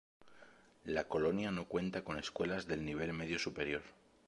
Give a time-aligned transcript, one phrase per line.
[0.83, 3.83] La colonia no cuenta con escuelas del nivel medio superior.